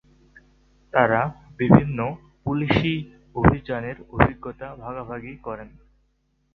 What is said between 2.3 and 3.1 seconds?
পুলিশি